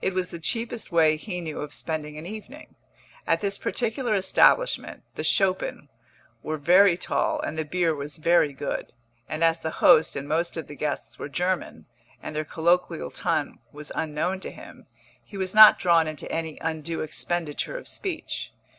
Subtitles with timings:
[0.00, 2.74] It was the cheapest way he knew of spending an evening.
[3.26, 5.90] At this particular establishment the Schoppen
[6.42, 8.94] were very tall and the beer was very good;
[9.28, 11.84] and as the host and most of the guests were German,
[12.22, 14.86] and their colloquial tongue was unknown to him,
[15.22, 18.54] he was not drawn into any undue expenditure of speech.